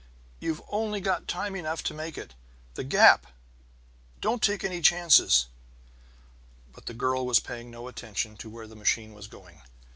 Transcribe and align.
"You've 0.39 0.63
only 0.69 0.99
got 0.99 1.27
time 1.27 1.55
enough 1.55 1.83
to 1.83 1.93
make 1.93 2.17
it! 2.17 2.33
The 2.73 2.83
gap 2.83 3.27
don't 4.19 4.41
take 4.41 4.63
any 4.63 4.81
chances!" 4.81 5.45
But 6.73 6.87
the 6.87 6.95
girl 6.95 7.23
was 7.23 7.39
paying 7.39 7.69
no 7.69 7.87
attention 7.87 8.35
to 8.37 8.49
where 8.49 8.65
the 8.65 8.75
machine 8.75 9.13
was 9.13 9.27
going. 9.27 9.61